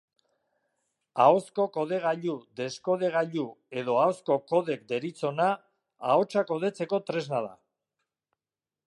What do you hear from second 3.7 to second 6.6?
edo ahozko kodek deritzona, ahotsa